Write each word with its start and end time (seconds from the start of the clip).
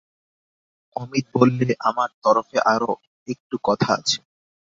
অমিত 0.95 1.25
বললে, 1.33 1.67
আমার 1.79 2.09
তরফে 2.23 2.57
আরো 2.65 2.91
একটু 3.27 3.55
কথা 3.63 3.89
আছে। 3.93 4.17